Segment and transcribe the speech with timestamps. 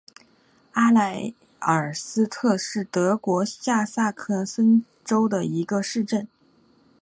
[0.71, 6.27] 阿莱尔斯特是德国下萨克森州的一个市镇。